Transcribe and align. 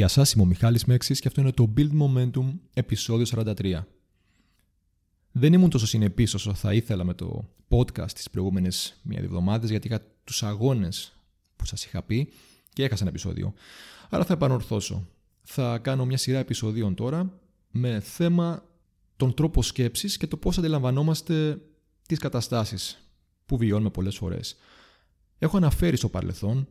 Γεια 0.00 0.08
σας, 0.08 0.32
είμαι 0.32 0.42
ο 0.42 0.46
Μιχάλης 0.46 0.84
Μέξης 0.84 1.20
και 1.20 1.28
αυτό 1.28 1.40
είναι 1.40 1.52
το 1.52 1.72
Build 1.76 1.90
Momentum 2.00 2.52
επεισόδιο 2.74 3.26
43. 3.44 3.80
Δεν 5.32 5.52
ήμουν 5.52 5.70
τόσο 5.70 5.86
συνεπής 5.86 6.34
όσο 6.34 6.54
θα 6.54 6.74
ήθελα 6.74 7.04
με 7.04 7.14
το 7.14 7.48
podcast 7.68 8.10
τις 8.14 8.30
προηγούμενες 8.30 9.00
μία 9.02 9.18
εβδομάδες 9.18 9.70
γιατί 9.70 9.86
είχα 9.86 10.00
τους 10.24 10.42
αγώνες 10.42 11.16
που 11.56 11.66
σας 11.66 11.84
είχα 11.84 12.02
πει 12.02 12.32
και 12.72 12.84
έχασα 12.84 13.00
ένα 13.02 13.10
επεισόδιο. 13.10 13.52
Άρα 14.10 14.24
θα 14.24 14.32
επανορθώσω. 14.32 15.06
Θα 15.42 15.78
κάνω 15.78 16.04
μια 16.04 16.16
σειρά 16.16 16.38
επεισοδίων 16.38 16.94
τώρα 16.94 17.40
με 17.70 18.00
θέμα 18.00 18.64
τον 19.16 19.34
τρόπο 19.34 19.62
σκέψης 19.62 20.16
και 20.16 20.26
το 20.26 20.36
πώς 20.36 20.58
αντιλαμβανόμαστε 20.58 21.60
τις 22.06 22.18
καταστάσεις 22.18 23.10
που 23.46 23.56
βιώνουμε 23.56 23.90
πολλές 23.90 24.16
φορές. 24.16 24.56
Έχω 25.38 25.56
αναφέρει 25.56 25.96
στο 25.96 26.08
παρελθόν 26.08 26.68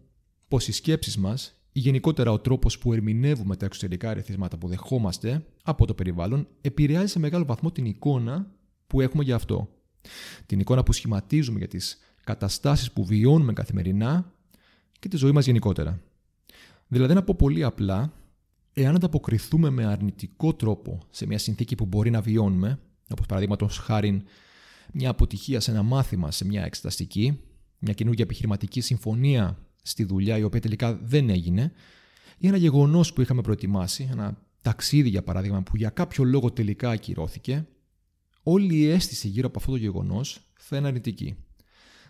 πως 0.48 0.68
οι 0.68 0.72
σκέψεις 0.72 1.18
μας 1.18 1.59
ή 1.72 1.80
γενικότερα 1.80 2.32
ο 2.32 2.40
τρόπος 2.40 2.78
που 2.78 2.94
ερμηνεύουμε 2.94 3.56
τα 3.56 3.66
εξωτερικά 3.66 4.10
ερεθίσματα 4.10 4.58
που 4.58 4.68
δεχόμαστε 4.68 5.46
από 5.64 5.86
το 5.86 5.94
περιβάλλον 5.94 6.48
επηρεάζει 6.62 7.08
σε 7.12 7.20
μεγάλο 7.20 7.46
βαθμό 7.46 7.72
την 7.72 7.86
εικόνα 7.86 8.52
που 8.88 9.02
έχουμε 9.02 9.24
για 9.24 9.36
αυτό. 9.36 9.70
Την 10.46 10.60
εικόνα 10.60 10.84
που 10.84 10.94
σχηματίζουμε 10.94 11.58
για 11.58 11.68
τις 11.68 11.98
καταστάσεις 12.24 12.92
που 12.92 13.06
βιώνουμε 13.06 13.54
καθημερινά 13.54 14.34
και 15.00 15.08
τη 15.08 15.18
ζωή 15.18 15.32
μας 15.32 15.46
γενικότερα. 15.46 16.02
Δηλαδή 16.88 17.14
να 17.14 17.24
πω 17.24 17.36
πολύ 17.38 17.64
απλά, 17.64 18.14
εάν 18.74 18.96
ανταποκριθούμε 18.96 19.70
με 19.70 19.86
αρνητικό 19.86 20.54
τρόπο 20.54 21.00
σε 21.10 21.26
μια 21.26 21.38
συνθήκη 21.38 21.76
που 21.76 21.86
μπορεί 21.86 22.10
να 22.10 22.22
βιώνουμε, 22.22 22.80
όπως 23.10 23.26
παραδείγματος 23.26 23.78
χάρη 23.78 24.24
μια 24.94 25.10
αποτυχία 25.10 25.60
σε 25.60 25.72
ένα 25.72 25.84
μάθημα, 25.84 26.32
σε 26.32 26.46
μια 26.46 26.64
εξεταστική, 26.64 27.40
μια 27.80 27.94
καινούργια 27.94 28.24
επιχειρηματική 28.24 28.82
συμφωνία 28.82 29.58
στη 29.82 30.04
δουλειά 30.04 30.38
η 30.38 30.44
οποία 30.44 30.60
τελικά 30.60 30.94
δεν 30.96 31.30
έγινε, 31.30 31.72
ή 32.38 32.48
ένα 32.48 32.58
γεγονός 32.58 33.14
που 33.14 33.22
είχαμε 33.22 33.42
προετοιμάσει, 33.42 34.08
ένα 34.12 34.38
ταξίδι 34.62 35.10
για 35.10 35.24
παράδειγμα 35.24 35.62
που 35.62 35.78
για 35.78 35.90
κάποιο 35.90 36.24
λόγο 36.24 36.52
τελικά 36.52 36.90
ακυρώθηκε, 36.90 37.68
όλη 38.44 38.76
η 38.76 38.90
αίσθηση 38.90 39.28
γύρω 39.28 39.48
από 39.48 39.60
αυτό 39.60 39.72
το 39.72 39.78
γεγονός 39.78 40.52
θα 40.60 40.78
είναι 40.78 40.88
αρνητική. 40.88 41.36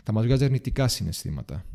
Θα 0.04 0.12
μας 0.12 0.26
βγάζει 0.26 0.44
αρνητικά 0.44 0.88
συναισθήματα. 0.88 1.66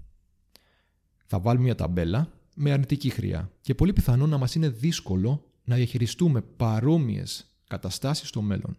Θα 1.26 1.40
βάλουμε 1.40 1.64
μια 1.64 1.74
ταμπέλα 1.74 2.32
με 2.54 2.72
αρνητική 2.72 3.10
χρειά 3.10 3.50
και 3.60 3.74
πολύ 3.74 3.92
πιθανό 3.92 4.26
να 4.26 4.38
μας 4.38 4.54
είναι 4.54 4.68
δύσκολο 4.68 5.44
να 5.64 5.76
διαχειριστούμε 5.76 6.40
παρόμοιες 6.40 7.46
καταστάσεις 7.66 8.28
στο 8.28 8.42
μέλλον. 8.42 8.76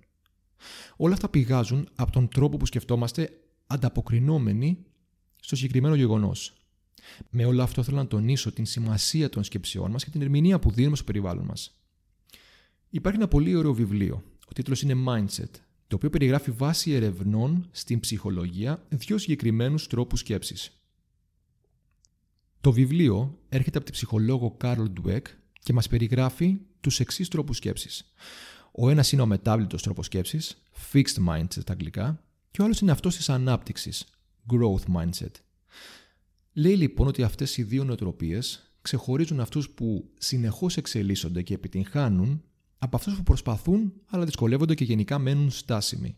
Όλα 0.95 1.13
αυτά 1.13 1.29
πηγάζουν 1.29 1.89
από 1.95 2.11
τον 2.11 2.27
τρόπο 2.27 2.57
που 2.57 2.65
σκεφτόμαστε 2.65 3.29
ανταποκρινόμενοι 3.67 4.85
στο 5.39 5.55
συγκεκριμένο 5.55 5.95
γεγονός. 5.95 6.53
Με 7.29 7.45
όλο 7.45 7.63
αυτό 7.63 7.83
θέλω 7.83 7.97
να 7.97 8.07
τονίσω 8.07 8.51
την 8.51 8.65
σημασία 8.65 9.29
των 9.29 9.43
σκεψιών 9.43 9.91
μας 9.91 10.03
και 10.03 10.09
την 10.09 10.21
ερμηνεία 10.21 10.59
που 10.59 10.71
δίνουμε 10.71 10.95
στο 10.95 11.05
περιβάλλον 11.05 11.45
μας. 11.45 11.79
Υπάρχει 12.89 13.19
ένα 13.19 13.27
πολύ 13.27 13.55
ωραίο 13.55 13.73
βιβλίο. 13.73 14.23
Ο 14.47 14.53
τίτλος 14.53 14.81
είναι 14.81 15.03
Mindset, 15.07 15.49
το 15.87 15.95
οποίο 15.95 16.09
περιγράφει 16.09 16.51
βάση 16.51 16.91
ερευνών 16.91 17.67
στην 17.71 17.99
ψυχολογία 17.99 18.85
δύο 18.89 19.17
συγκεκριμένους 19.17 19.87
τρόπους 19.87 20.19
σκέψης. 20.19 20.79
Το 22.61 22.71
βιβλίο 22.71 23.39
έρχεται 23.49 23.77
από 23.77 23.85
την 23.85 23.95
ψυχολόγο 23.95 24.51
Κάρολ 24.51 24.89
Ντουέκ 24.89 25.27
και 25.59 25.73
μας 25.73 25.87
περιγράφει 25.87 26.57
τους 26.81 26.99
εξής 26.99 27.27
τρόπους 27.27 27.57
σκέψης. 27.57 28.13
Ο 28.71 28.89
ένας 28.89 29.11
είναι 29.11 29.21
ο 29.21 29.25
μετάβλητος 29.25 29.81
τρόπος 29.81 30.05
σκέψης, 30.05 30.63
fixed 30.91 31.27
mindset 31.29 31.45
στα 31.49 31.71
αγγλικά, 31.71 32.23
και 32.51 32.61
ο 32.61 32.65
άλλος 32.65 32.79
είναι 32.79 32.91
αυτός 32.91 33.15
της 33.15 33.29
ανάπτυξης, 33.29 34.05
growth 34.51 34.95
mindset. 34.95 35.31
Λέει 36.57 36.75
λοιπόν 36.75 37.07
ότι 37.07 37.23
αυτές 37.23 37.57
οι 37.57 37.63
δύο 37.63 37.83
νοοτροπίες 37.83 38.73
ξεχωρίζουν 38.81 39.39
αυτούς 39.39 39.69
που 39.69 40.09
συνεχώς 40.17 40.77
εξελίσσονται 40.77 41.41
και 41.41 41.53
επιτυγχάνουν 41.53 42.43
από 42.77 42.95
αυτούς 42.95 43.15
που 43.15 43.23
προσπαθούν 43.23 43.93
αλλά 44.05 44.25
δυσκολεύονται 44.25 44.75
και 44.75 44.83
γενικά 44.83 45.19
μένουν 45.19 45.51
στάσιμοι. 45.51 46.17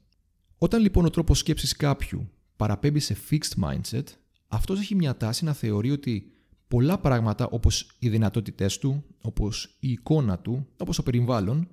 Όταν 0.58 0.82
λοιπόν 0.82 1.06
ο 1.06 1.10
τρόπος 1.10 1.38
σκέψης 1.38 1.76
κάποιου 1.76 2.30
παραπέμπει 2.56 3.00
σε 3.00 3.18
fixed 3.30 3.64
mindset, 3.64 4.04
αυτός 4.48 4.80
έχει 4.80 4.96
μια 4.96 5.18
τάση 5.18 5.44
να 5.44 5.54
θεωρεί 5.54 5.92
ότι 5.92 6.32
πολλά 6.68 7.00
πράγματα 7.00 7.48
όπως 7.48 7.96
οι 8.00 8.10
δυνατότητές 8.10 8.78
του, 8.78 9.04
όπως 9.22 9.78
η 9.80 9.92
εικόνα 9.92 10.40
του, 10.40 10.68
όπως 10.78 10.96
το 10.96 11.04
περιβάλλον, 11.04 11.68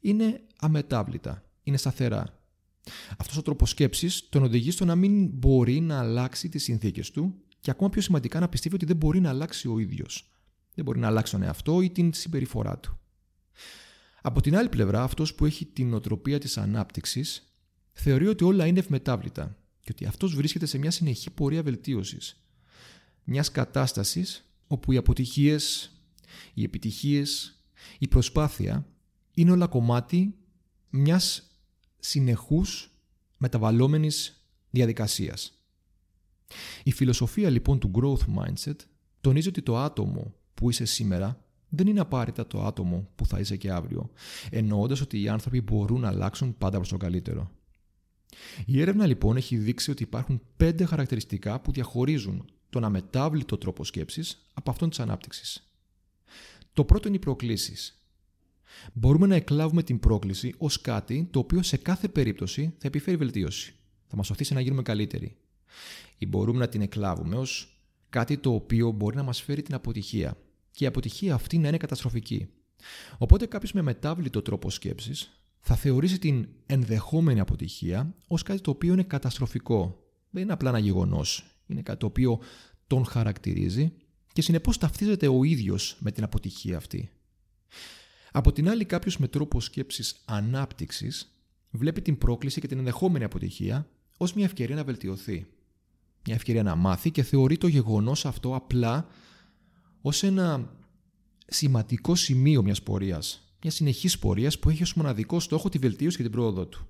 είναι 0.00 0.40
αμετάβλητα, 0.56 1.44
είναι 1.62 1.76
σταθερά. 1.76 2.38
Αυτός 3.16 3.36
ο 3.36 3.42
τρόπος 3.42 3.70
σκέψης 3.70 4.28
τον 4.28 4.42
οδηγεί 4.42 4.70
στο 4.70 4.84
να 4.84 4.94
μην 4.94 5.26
μπορεί 5.26 5.80
να 5.80 5.98
αλλάξει 5.98 6.48
τις 6.48 6.62
συνθήκες 6.62 7.10
του 7.10 7.34
και 7.64 7.70
ακόμα 7.70 7.90
πιο 7.90 8.02
σημαντικά 8.02 8.40
να 8.40 8.48
πιστεύει 8.48 8.74
ότι 8.74 8.84
δεν 8.84 8.96
μπορεί 8.96 9.20
να 9.20 9.28
αλλάξει 9.28 9.68
ο 9.68 9.78
ίδιος. 9.78 10.30
Δεν 10.74 10.84
μπορεί 10.84 10.98
να 10.98 11.06
αλλάξει 11.06 11.32
τον 11.32 11.42
εαυτό 11.42 11.80
ή 11.80 11.90
την 11.90 12.12
συμπεριφορά 12.12 12.78
του. 12.78 12.98
Από 14.22 14.40
την 14.40 14.56
άλλη 14.56 14.68
πλευρά, 14.68 15.02
αυτός 15.02 15.34
που 15.34 15.46
έχει 15.46 15.66
την 15.66 15.94
οτροπία 15.94 16.38
της 16.38 16.58
ανάπτυξης 16.58 17.54
θεωρεί 17.92 18.26
ότι 18.26 18.44
όλα 18.44 18.66
είναι 18.66 18.78
ευμετάβλητα 18.78 19.56
και 19.80 19.88
ότι 19.90 20.06
αυτός 20.06 20.34
βρίσκεται 20.34 20.66
σε 20.66 20.78
μια 20.78 20.90
συνεχή 20.90 21.30
πορεία 21.30 21.62
βελτίωσης. 21.62 22.44
Μιας 23.24 23.50
κατάστασης 23.50 24.50
όπου 24.66 24.92
οι 24.92 24.96
αποτυχίες, 24.96 25.92
οι 26.54 26.62
επιτυχίες, 26.62 27.60
η 27.98 28.08
προσπάθεια 28.08 28.86
είναι 29.34 29.50
όλα 29.50 29.66
κομμάτι 29.66 30.34
μιας 30.90 31.50
συνεχούς 31.98 32.90
μεταβαλλόμενης 33.36 34.46
διαδικασίας. 34.70 35.63
Η 36.82 36.92
φιλοσοφία 36.92 37.50
λοιπόν 37.50 37.78
του 37.78 37.90
growth 37.94 38.40
mindset 38.40 38.76
τονίζει 39.20 39.48
ότι 39.48 39.62
το 39.62 39.78
άτομο 39.78 40.34
που 40.54 40.70
είσαι 40.70 40.84
σήμερα 40.84 41.44
δεν 41.68 41.86
είναι 41.86 42.00
απαραίτητα 42.00 42.46
το 42.46 42.64
άτομο 42.64 43.08
που 43.14 43.26
θα 43.26 43.38
είσαι 43.38 43.56
και 43.56 43.70
αύριο, 43.70 44.10
εννοώντας 44.50 45.00
ότι 45.00 45.22
οι 45.22 45.28
άνθρωποι 45.28 45.60
μπορούν 45.60 46.00
να 46.00 46.08
αλλάξουν 46.08 46.58
πάντα 46.58 46.76
προς 46.76 46.88
το 46.88 46.96
καλύτερο. 46.96 47.50
Η 48.66 48.80
έρευνα 48.80 49.06
λοιπόν 49.06 49.36
έχει 49.36 49.56
δείξει 49.56 49.90
ότι 49.90 50.02
υπάρχουν 50.02 50.40
πέντε 50.56 50.84
χαρακτηριστικά 50.84 51.60
που 51.60 51.72
διαχωρίζουν 51.72 52.44
τον 52.70 52.84
αμετάβλητο 52.84 53.58
τρόπο 53.58 53.84
σκέψης 53.84 54.46
από 54.54 54.70
αυτόν 54.70 54.88
της 54.88 55.00
ανάπτυξης. 55.00 55.68
Το 56.72 56.84
πρώτο 56.84 57.08
είναι 57.08 57.16
οι 57.16 57.20
προκλήσεις. 57.20 57.98
Μπορούμε 58.92 59.26
να 59.26 59.34
εκλάβουμε 59.34 59.82
την 59.82 59.98
πρόκληση 59.98 60.54
ως 60.58 60.80
κάτι 60.80 61.28
το 61.30 61.38
οποίο 61.38 61.62
σε 61.62 61.76
κάθε 61.76 62.08
περίπτωση 62.08 62.74
θα 62.78 62.86
επιφέρει 62.86 63.16
βελτίωση. 63.16 63.74
Θα 64.06 64.16
μας 64.16 64.30
οθήσει 64.30 64.54
να 64.54 64.60
γίνουμε 64.60 64.82
καλύτεροι 64.82 65.36
ή 66.18 66.26
μπορούμε 66.26 66.58
να 66.58 66.68
την 66.68 66.80
εκλάβουμε 66.80 67.36
ως 67.36 67.78
κάτι 68.10 68.38
το 68.38 68.54
οποίο 68.54 68.90
μπορεί 68.90 69.16
να 69.16 69.22
μας 69.22 69.42
φέρει 69.42 69.62
την 69.62 69.74
αποτυχία 69.74 70.36
και 70.70 70.84
η 70.84 70.86
αποτυχία 70.86 71.34
αυτή 71.34 71.58
να 71.58 71.68
είναι 71.68 71.76
καταστροφική. 71.76 72.48
Οπότε 73.18 73.46
κάποιος 73.46 73.72
με 73.72 73.82
μετάβλητο 73.82 74.42
τρόπο 74.42 74.70
σκέψης 74.70 75.40
θα 75.58 75.74
θεωρήσει 75.74 76.18
την 76.18 76.48
ενδεχόμενη 76.66 77.40
αποτυχία 77.40 78.14
ως 78.26 78.42
κάτι 78.42 78.60
το 78.60 78.70
οποίο 78.70 78.92
είναι 78.92 79.02
καταστροφικό. 79.02 80.04
Δεν 80.30 80.42
είναι 80.42 80.52
απλά 80.52 80.68
ένα 80.68 80.78
γεγονός. 80.78 81.44
Είναι 81.66 81.82
κάτι 81.82 81.98
το 81.98 82.06
οποίο 82.06 82.40
τον 82.86 83.04
χαρακτηρίζει 83.04 83.92
και 84.32 84.42
συνεπώς 84.42 84.78
ταυτίζεται 84.78 85.28
ο 85.28 85.44
ίδιος 85.44 85.96
με 86.00 86.12
την 86.12 86.24
αποτυχία 86.24 86.76
αυτή. 86.76 87.10
Από 88.32 88.52
την 88.52 88.68
άλλη 88.68 88.84
κάποιος 88.84 89.18
με 89.18 89.28
τρόπο 89.28 89.60
σκέψης 89.60 90.22
ανάπτυξης 90.24 91.38
βλέπει 91.70 92.02
την 92.02 92.18
πρόκληση 92.18 92.60
και 92.60 92.66
την 92.66 92.78
ενδεχόμενη 92.78 93.24
αποτυχία 93.24 93.88
ως 94.16 94.34
μια 94.34 94.44
ευκαιρία 94.44 94.74
να 94.74 94.84
βελτιωθεί 94.84 95.46
μια 96.26 96.34
ευκαιρία 96.34 96.62
να 96.62 96.74
μάθει 96.74 97.10
και 97.10 97.22
θεωρεί 97.22 97.56
το 97.56 97.66
γεγονός 97.66 98.26
αυτό 98.26 98.54
απλά 98.54 99.06
ως 100.00 100.22
ένα 100.22 100.72
σημαντικό 101.46 102.14
σημείο 102.14 102.62
μιας 102.62 102.82
πορείας, 102.82 103.54
μιας 103.62 103.74
συνεχής 103.74 104.18
πορείας 104.18 104.58
που 104.58 104.70
έχει 104.70 104.82
ως 104.82 104.94
μοναδικό 104.94 105.40
στόχο 105.40 105.68
τη 105.68 105.78
βελτίωση 105.78 106.16
και 106.16 106.22
την 106.22 106.32
πρόοδο 106.32 106.66
του. 106.66 106.88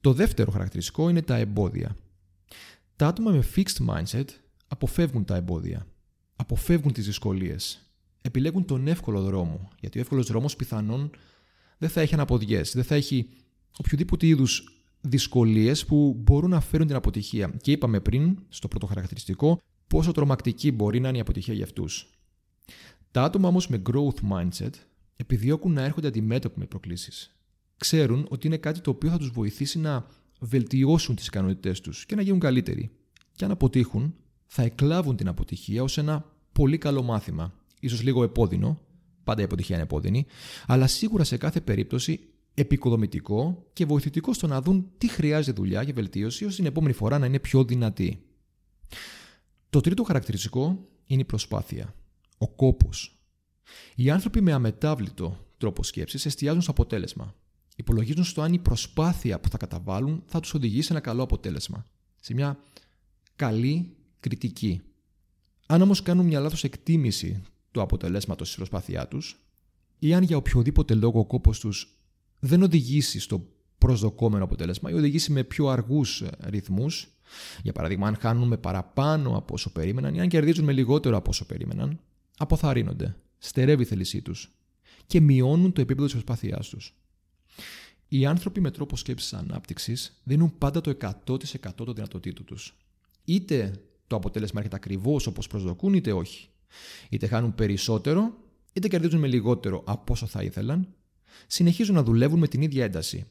Το 0.00 0.12
δεύτερο 0.12 0.50
χαρακτηριστικό 0.50 1.08
είναι 1.08 1.22
τα 1.22 1.36
εμπόδια. 1.36 1.96
Τα 2.96 3.06
άτομα 3.06 3.30
με 3.30 3.44
fixed 3.54 3.86
mindset 3.88 4.24
αποφεύγουν 4.66 5.24
τα 5.24 5.36
εμπόδια, 5.36 5.86
αποφεύγουν 6.36 6.92
τις 6.92 7.06
δυσκολίες, 7.06 7.92
επιλέγουν 8.22 8.64
τον 8.64 8.86
εύκολο 8.86 9.22
δρόμο, 9.22 9.68
γιατί 9.80 9.98
ο 9.98 10.00
εύκολος 10.00 10.26
δρόμος 10.26 10.56
πιθανόν 10.56 11.10
δεν 11.78 11.88
θα 11.88 12.00
έχει 12.00 12.14
αναποδιές, 12.14 12.72
δεν 12.72 12.84
θα 12.84 12.94
έχει 12.94 13.28
οποιοδήποτε 13.78 14.26
είδους 14.26 14.81
δυσκολίες 15.02 15.84
που 15.84 16.16
μπορούν 16.18 16.50
να 16.50 16.60
φέρουν 16.60 16.86
την 16.86 16.96
αποτυχία. 16.96 17.54
Και 17.60 17.72
είπαμε 17.72 18.00
πριν, 18.00 18.38
στο 18.48 18.68
πρώτο 18.68 18.86
χαρακτηριστικό, 18.86 19.60
πόσο 19.86 20.12
τρομακτική 20.12 20.72
μπορεί 20.72 21.00
να 21.00 21.08
είναι 21.08 21.16
η 21.16 21.20
αποτυχία 21.20 21.54
για 21.54 21.64
αυτούς. 21.64 22.10
Τα 23.10 23.22
άτομα 23.22 23.48
όμως 23.48 23.68
με 23.68 23.82
growth 23.90 24.30
mindset 24.32 24.70
επιδιώκουν 25.16 25.72
να 25.72 25.82
έρχονται 25.82 26.08
αντιμέτωποι 26.08 26.58
με 26.58 26.66
προκλήσεις. 26.66 27.36
Ξέρουν 27.76 28.26
ότι 28.30 28.46
είναι 28.46 28.56
κάτι 28.56 28.80
το 28.80 28.90
οποίο 28.90 29.10
θα 29.10 29.18
τους 29.18 29.30
βοηθήσει 29.30 29.78
να 29.78 30.06
βελτιώσουν 30.40 31.14
τις 31.14 31.26
ικανότητές 31.26 31.80
τους 31.80 32.06
και 32.06 32.14
να 32.14 32.22
γίνουν 32.22 32.40
καλύτεροι. 32.40 32.90
Και 33.32 33.44
αν 33.44 33.50
αποτύχουν, 33.50 34.14
θα 34.46 34.62
εκλάβουν 34.62 35.16
την 35.16 35.28
αποτυχία 35.28 35.82
ως 35.82 35.98
ένα 35.98 36.24
πολύ 36.52 36.78
καλό 36.78 37.02
μάθημα. 37.02 37.54
Ίσως 37.80 38.02
λίγο 38.02 38.22
επώδυνο, 38.22 38.80
πάντα 39.24 39.40
η 39.40 39.44
αποτυχία 39.44 39.74
είναι 39.74 39.84
επώδυνη, 39.84 40.26
αλλά 40.66 40.86
σίγουρα 40.86 41.24
σε 41.24 41.36
κάθε 41.36 41.60
περίπτωση 41.60 42.20
επικοδομητικό 42.54 43.66
και 43.72 43.84
βοηθητικό 43.84 44.32
στο 44.32 44.46
να 44.46 44.62
δουν 44.62 44.90
τι 44.98 45.08
χρειάζεται 45.08 45.60
δουλειά 45.60 45.82
για 45.82 45.94
βελτίωση 45.94 46.44
ώστε 46.44 46.56
την 46.56 46.66
επόμενη 46.66 46.92
φορά 46.92 47.18
να 47.18 47.26
είναι 47.26 47.38
πιο 47.38 47.64
δυνατή. 47.64 48.24
Το 49.70 49.80
τρίτο 49.80 50.02
χαρακτηριστικό 50.02 50.88
είναι 51.06 51.20
η 51.20 51.24
προσπάθεια. 51.24 51.94
Ο 52.38 52.48
κόπος. 52.48 53.16
Οι 53.94 54.10
άνθρωποι 54.10 54.40
με 54.40 54.52
αμετάβλητο 54.52 55.46
τρόπο 55.56 55.82
σκέψης 55.82 56.26
εστιάζουν 56.26 56.60
στο 56.60 56.70
αποτέλεσμα. 56.70 57.34
Υπολογίζουν 57.76 58.24
στο 58.24 58.42
αν 58.42 58.52
η 58.52 58.58
προσπάθεια 58.58 59.40
που 59.40 59.48
θα 59.48 59.56
καταβάλουν 59.56 60.22
θα 60.26 60.40
τους 60.40 60.54
οδηγήσει 60.54 60.86
σε 60.86 60.92
ένα 60.92 61.02
καλό 61.02 61.22
αποτέλεσμα. 61.22 61.86
Σε 62.20 62.34
μια 62.34 62.58
καλή 63.36 63.96
κριτική. 64.20 64.80
Αν 65.66 65.82
όμως 65.82 66.02
κάνουν 66.02 66.26
μια 66.26 66.40
λάθος 66.40 66.64
εκτίμηση 66.64 67.42
του 67.70 67.80
αποτελέσματος 67.80 68.48
στη 68.48 68.56
προσπάθειά 68.56 69.08
τους, 69.08 69.36
ή 69.98 70.14
αν 70.14 70.22
για 70.22 70.36
οποιοδήποτε 70.36 70.94
λόγο 70.94 71.20
ο 71.20 71.26
κόπος 71.26 71.60
τους 71.60 72.01
δεν 72.44 72.62
οδηγήσει 72.62 73.20
στο 73.20 73.46
προσδοκόμενο 73.78 74.44
αποτέλεσμα 74.44 74.90
ή 74.90 74.94
οδηγήσει 74.94 75.32
με 75.32 75.44
πιο 75.44 75.68
αργούς 75.68 76.22
ρυθμούς, 76.40 77.08
για 77.62 77.72
παράδειγμα, 77.72 78.06
αν 78.06 78.16
χάνουν 78.16 78.48
με 78.48 78.56
παραπάνω 78.56 79.36
από 79.36 79.54
όσο 79.54 79.72
περίμεναν 79.72 80.14
ή 80.14 80.20
αν 80.20 80.28
κερδίζουν 80.28 80.64
με 80.64 80.72
λιγότερο 80.72 81.16
από 81.16 81.30
όσο 81.30 81.46
περίμεναν, 81.46 82.00
αποθαρρύνονται, 82.36 83.16
στερεύει 83.38 83.82
η 83.82 83.86
θέλησή 83.86 84.22
τους 84.22 84.50
και 85.06 85.20
μειώνουν 85.20 85.72
το 85.72 85.80
επίπεδο 85.80 86.04
της 86.04 86.12
προσπάθειάς 86.12 86.68
τους. 86.68 86.94
Οι 88.08 88.26
άνθρωποι 88.26 88.60
με 88.60 88.70
τρόπο 88.70 88.96
σκέψης 88.96 89.32
ανάπτυξης 89.32 90.20
δίνουν 90.24 90.58
πάντα 90.58 90.80
το 90.80 90.90
100% 90.90 91.84
των 91.84 91.94
δυνατοτήτων 91.94 92.44
τους. 92.44 92.76
Είτε 93.24 93.72
το 94.06 94.16
αποτέλεσμα 94.16 94.58
έρχεται 94.58 94.76
ακριβώς 94.76 95.26
όπως 95.26 95.46
προσδοκούν, 95.46 95.94
είτε 95.94 96.12
όχι. 96.12 96.48
Είτε 97.08 97.26
χάνουν 97.26 97.54
περισσότερο, 97.54 98.34
είτε 98.72 98.88
κερδίζουν 98.88 99.20
με 99.20 99.26
λιγότερο 99.26 99.82
από 99.86 100.12
όσο 100.12 100.26
θα 100.26 100.42
ήθελαν, 100.42 100.88
συνεχίζουν 101.46 101.94
να 101.94 102.02
δουλεύουν 102.02 102.38
με 102.38 102.48
την 102.48 102.62
ίδια 102.62 102.84
ένταση. 102.84 103.26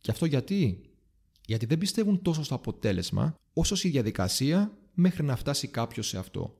Και 0.00 0.10
αυτό 0.10 0.26
γιατί; 0.26 0.80
Γιατί 1.46 1.66
δεν 1.66 1.78
πιστεύουν 1.78 2.22
τόσο 2.22 2.42
στο 2.42 2.54
αποτέλεσμα 2.54 3.34
όσο 3.52 3.74
στη 3.74 3.88
διαδικασία 3.88 4.78
μέχρι 4.94 5.24
να 5.24 5.36
φτάσει 5.36 5.68
κάποιος 5.68 6.08
σε 6.08 6.18
αυτό. 6.18 6.56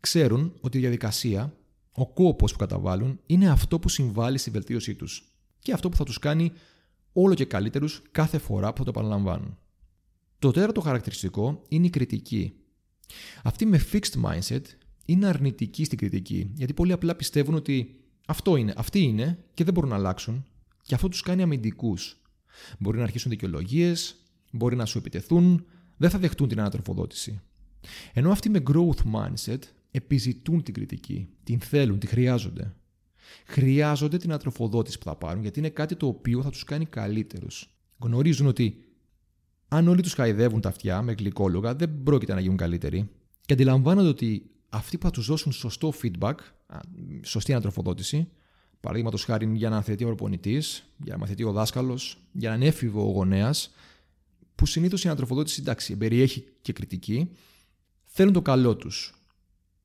Ξέρουν 0.00 0.54
ότι 0.60 0.78
η 0.78 0.80
διαδικασία, 0.80 1.56
ο 1.92 2.12
κόπος 2.12 2.52
που 2.52 2.58
καταβάλουν, 2.58 3.20
είναι 3.26 3.50
αυτό 3.50 3.78
που 3.78 3.88
συμβάλλει 3.88 4.38
στη 4.38 4.50
βελτίωσή 4.50 4.94
τους 4.94 5.32
και 5.58 5.72
αυτό 5.72 5.88
που 5.88 5.96
θα 5.96 6.04
τους 6.04 6.18
κάνει 6.18 6.52
όλο 7.12 7.34
και 7.34 7.44
καλύτερους 7.44 8.02
κάθε 8.10 8.38
φορά 8.38 8.72
που 8.72 8.78
θα 8.78 8.84
το 8.84 8.90
επαναλαμβάνουν. 8.90 9.58
Το 10.38 10.50
τέταρτο 10.50 10.80
χαρακτηριστικό 10.80 11.62
είναι 11.68 11.86
η 11.86 11.90
κριτική. 11.90 12.52
Αυτοί 13.42 13.66
με 13.66 13.80
fixed 13.92 14.22
mindset 14.24 14.62
είναι 15.04 15.26
αρνητικοί 15.26 15.84
στην 15.84 15.98
κριτική, 15.98 16.50
γιατί 16.54 16.72
πολύ 16.72 16.92
απλά 16.92 17.14
πιστεύουν 17.14 17.54
ότι 17.54 18.01
αυτό 18.26 18.56
είναι, 18.56 18.74
αυτοί 18.76 19.00
είναι 19.00 19.38
και 19.54 19.64
δεν 19.64 19.74
μπορούν 19.74 19.90
να 19.90 19.96
αλλάξουν, 19.96 20.44
και 20.82 20.94
αυτό 20.94 21.08
τους 21.08 21.22
κάνει 21.22 21.42
αμυντικούς. 21.42 22.20
Μπορεί 22.78 22.96
να 22.96 23.02
αρχίσουν 23.02 23.30
δικαιολογίες, 23.30 24.16
μπορεί 24.52 24.76
να 24.76 24.84
σου 24.84 24.98
επιτεθούν, 24.98 25.64
δεν 25.96 26.10
θα 26.10 26.18
δεχτούν 26.18 26.48
την 26.48 26.60
ανατροφοδότηση. 26.60 27.40
Ενώ 28.12 28.30
αυτοί 28.30 28.50
με 28.50 28.62
growth 28.70 29.02
mindset 29.14 29.58
επιζητούν 29.90 30.62
την 30.62 30.74
κριτική, 30.74 31.28
την 31.44 31.60
θέλουν, 31.60 31.98
τη 31.98 32.06
χρειάζονται. 32.06 32.74
Χρειάζονται 33.46 34.16
την 34.16 34.30
ανατροφοδότηση 34.30 34.98
που 34.98 35.04
θα 35.04 35.16
πάρουν 35.16 35.42
γιατί 35.42 35.58
είναι 35.58 35.68
κάτι 35.68 35.96
το 35.96 36.06
οποίο 36.06 36.42
θα 36.42 36.50
τους 36.50 36.64
κάνει 36.64 36.86
καλύτερους. 36.86 37.76
Γνωρίζουν 37.98 38.46
ότι 38.46 38.84
αν 39.68 39.88
όλοι 39.88 40.02
τους 40.02 40.12
χαϊδεύουν 40.12 40.60
τα 40.60 40.68
αυτιά 40.68 41.02
με 41.02 41.12
γλυκόλογα, 41.12 41.74
δεν 41.74 42.02
πρόκειται 42.02 42.34
να 42.34 42.40
γίνουν 42.40 42.56
καλύτεροι. 42.56 43.10
Και 43.46 43.52
αντιλαμβάνονται 43.52 44.08
ότι 44.08 44.50
αυτοί 44.68 44.98
που 44.98 45.04
θα 45.04 45.10
τους 45.10 45.26
δώσουν 45.26 45.52
σωστό 45.52 45.92
feedback, 46.02 46.34
σωστή 47.22 47.52
ανατροφοδότηση, 47.52 48.28
Παραδείγματος 48.82 49.24
χάρη 49.24 49.52
για 49.54 49.68
να 49.68 49.82
θεθεί 49.82 50.04
ο 50.04 50.06
προπονητής, 50.06 50.84
για 51.04 51.16
να 51.16 51.26
θεθεί 51.26 51.44
ο 51.44 51.52
δάσκαλος, 51.52 52.18
για 52.32 52.48
έναν 52.48 52.62
έφηβο 52.62 53.08
ο 53.08 53.10
γονέας, 53.10 53.70
που 54.54 54.66
συνήθως 54.66 55.04
η 55.04 55.06
ανατροφοδότηση 55.06 55.60
εντάξει, 55.60 55.96
περιέχει 55.96 56.44
και 56.62 56.72
κριτική, 56.72 57.30
θέλουν 58.04 58.32
το 58.32 58.42
καλό 58.42 58.76
τους. 58.76 59.14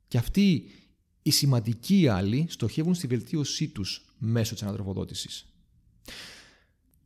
Και 0.08 0.18
αυτοί 0.18 0.70
οι 1.22 1.32
σημαντικοί 1.32 2.08
άλλοι 2.08 2.46
στοχεύουν 2.50 2.96
στη 2.96 3.08
βελτίωσή 3.08 3.68
τους 3.68 4.06
μέσω 4.18 4.54
της 4.54 4.64
ανατροφοδότησης. 4.64 5.46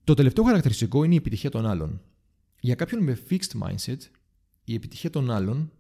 Το 0.04 0.13
τελευταίο 0.13 0.44
χαρακτηριστικό 0.44 1.04
είναι 1.04 1.13
η 1.13 1.18
επιτυχία 1.18 1.50
των 1.50 1.66
άλλων. 1.66 2.01
Για 2.60 2.75
κάποιον 2.75 3.04
με 3.04 3.19
fixed 3.30 3.62
mindset, 3.62 4.00
η 4.63 4.74
επιτυχία 4.74 5.10
των 5.10 5.31
άλλων 5.31 5.72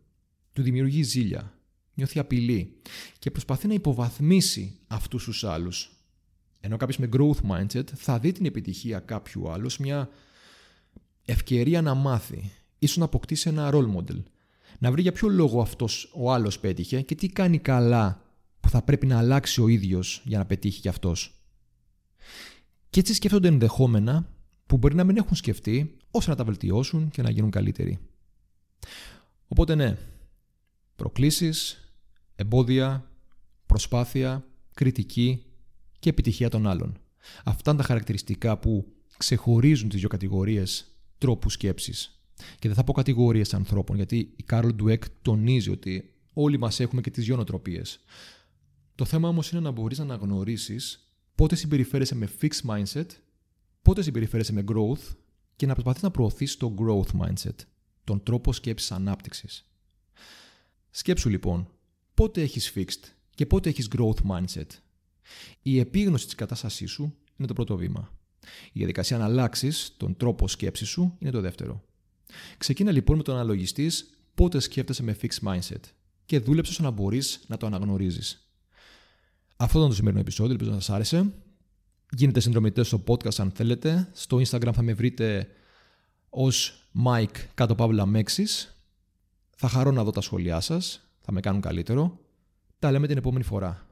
του 0.53 0.61
δημιουργεί 0.61 1.03
ζήλια, 1.03 1.53
νιώθει 1.93 2.19
απειλή 2.19 2.81
και 3.19 3.31
προσπαθεί 3.31 3.67
να 3.67 3.73
υποβαθμίσει 3.73 4.79
αυτούς 4.87 5.23
τους 5.23 5.43
άλλους 5.43 6.01
ενώ 6.61 6.77
κάποιος 6.77 6.97
με 6.97 7.09
growth 7.13 7.51
mindset 7.51 7.87
θα 7.95 8.19
δει 8.19 8.31
την 8.31 8.45
επιτυχία 8.45 8.99
κάποιου 8.99 9.51
άλλου 9.51 9.69
μια 9.79 10.09
ευκαιρία 11.25 11.81
να 11.81 11.93
μάθει, 11.93 12.51
ίσως 12.79 12.97
να 12.97 13.05
αποκτήσει 13.05 13.49
ένα 13.49 13.69
role 13.73 13.95
model. 13.95 14.23
Να 14.79 14.91
βρει 14.91 15.01
για 15.01 15.11
ποιο 15.11 15.27
λόγο 15.27 15.61
αυτός 15.61 16.11
ο 16.15 16.31
άλλος 16.31 16.59
πέτυχε 16.59 17.01
και 17.01 17.15
τι 17.15 17.27
κάνει 17.27 17.57
καλά 17.57 18.25
που 18.59 18.69
θα 18.69 18.81
πρέπει 18.81 19.05
να 19.05 19.17
αλλάξει 19.17 19.61
ο 19.61 19.67
ίδιος 19.67 20.21
για 20.25 20.37
να 20.37 20.45
πετύχει 20.45 20.81
κι 20.81 20.87
αυτός. 20.87 21.43
Και 22.89 22.99
έτσι 22.99 23.13
σκέφτονται 23.13 23.47
ενδεχόμενα 23.47 24.29
που 24.65 24.77
μπορεί 24.77 24.95
να 24.95 25.03
μην 25.03 25.17
έχουν 25.17 25.35
σκεφτεί 25.35 25.97
ώστε 26.11 26.29
να 26.29 26.35
τα 26.35 26.43
βελτιώσουν 26.43 27.09
και 27.09 27.21
να 27.21 27.29
γίνουν 27.29 27.51
καλύτεροι. 27.51 27.99
Οπότε 29.47 29.75
ναι, 29.75 29.97
προκλήσεις, 31.01 31.91
εμπόδια, 32.35 33.11
προσπάθεια, 33.65 34.45
κριτική, 34.73 35.45
και 35.99 36.09
επιτυχία 36.09 36.49
των 36.49 36.67
άλλων. 36.67 36.97
Αυτά 37.43 37.71
είναι 37.71 37.79
τα 37.79 37.85
χαρακτηριστικά 37.85 38.57
που 38.57 38.93
ξεχωρίζουν 39.17 39.89
τις 39.89 39.99
δύο 39.99 40.07
κατηγορίες 40.09 40.85
τρόπους 41.17 41.53
σκέψης. 41.53 42.21
Και 42.59 42.67
δεν 42.67 42.73
θα 42.73 42.83
πω 42.83 42.93
κατηγορίες 42.93 43.53
ανθρώπων, 43.53 43.95
γιατί 43.95 44.33
η 44.35 44.43
Κάρολ 44.43 44.73
Ντουέκ 44.73 45.03
τονίζει 45.21 45.69
ότι 45.69 46.13
όλοι 46.33 46.57
μας 46.57 46.79
έχουμε 46.79 47.01
και 47.01 47.09
τις 47.09 47.25
δύο 47.25 47.35
νοοτροπίες. 47.35 47.99
Το 48.95 49.05
θέμα 49.05 49.27
όμως 49.27 49.51
είναι 49.51 49.61
να 49.61 49.71
μπορείς 49.71 49.97
να 49.97 50.03
αναγνωρίσεις 50.03 51.13
πότε 51.35 51.55
συμπεριφέρεσαι 51.55 52.15
με 52.15 52.29
fixed 52.41 52.69
mindset, 52.69 53.07
πότε 53.81 54.01
συμπεριφέρεσαι 54.01 54.53
με 54.53 54.63
growth 54.67 55.15
και 55.55 55.65
να 55.65 55.73
προσπαθείς 55.73 56.01
να 56.01 56.11
προωθείς 56.11 56.57
το 56.57 56.75
growth 56.79 57.21
mindset, 57.21 57.55
τον 58.03 58.23
τρόπο 58.23 58.53
σκέψης 58.53 58.91
ανάπτυξης. 58.91 59.70
Σκέψου 60.91 61.29
λοιπόν, 61.29 61.67
πότε 62.13 62.41
έχεις 62.41 62.73
fixed 62.75 63.09
και 63.35 63.45
πότε 63.45 63.69
έχεις 63.69 63.87
growth 63.95 64.19
mindset 64.31 64.67
η 65.61 65.79
επίγνωση 65.79 66.25
της 66.25 66.35
κατάστασής 66.35 66.91
σου 66.91 67.15
είναι 67.37 67.47
το 67.47 67.53
πρώτο 67.53 67.77
βήμα. 67.77 68.11
Η 68.65 68.71
διαδικασία 68.73 69.17
να 69.17 69.25
αλλάξεις 69.25 69.93
τον 69.97 70.17
τρόπο 70.17 70.47
σκέψης 70.47 70.89
σου 70.89 71.15
είναι 71.19 71.31
το 71.31 71.41
δεύτερο. 71.41 71.83
Ξεκίνα 72.57 72.91
λοιπόν 72.91 73.17
με 73.17 73.23
το 73.23 73.33
να 73.33 73.43
λογιστεί 73.43 73.91
πότε 74.35 74.59
σκέφτεσαι 74.59 75.03
με 75.03 75.17
fixed 75.21 75.47
mindset 75.47 75.81
και 76.25 76.39
δούλεψε 76.39 76.71
ώστε 76.71 76.83
να 76.83 76.89
μπορείς 76.89 77.43
να 77.47 77.57
το 77.57 77.65
αναγνωρίζεις. 77.65 78.51
Αυτό 79.55 79.77
ήταν 79.77 79.89
το 79.89 79.95
σημερινό 79.95 80.21
επεισόδιο, 80.21 80.51
ελπίζω 80.51 80.71
να 80.71 80.79
σας 80.79 80.89
άρεσε. 80.89 81.33
Γίνετε 82.11 82.39
συνδρομητές 82.39 82.87
στο 82.87 83.03
podcast 83.07 83.35
αν 83.37 83.51
θέλετε. 83.51 84.09
Στο 84.13 84.37
Instagram 84.37 84.71
θα 84.73 84.81
με 84.81 84.93
βρείτε 84.93 85.47
ως 86.29 86.87
Mike 87.05 87.37
κάτω 87.53 87.75
παύλα 87.75 88.05
Μέξης. 88.05 88.80
Θα 89.63 89.69
χαρώ 89.69 89.91
να 89.91 90.03
δω 90.03 90.11
τα 90.11 90.21
σχόλιά 90.21 90.59
σας. 90.59 91.07
Θα 91.21 91.31
με 91.31 91.39
κάνουν 91.39 91.61
καλύτερο. 91.61 92.19
Τα 92.79 92.91
λέμε 92.91 93.07
την 93.07 93.17
επόμενη 93.17 93.43
φορά. 93.43 93.85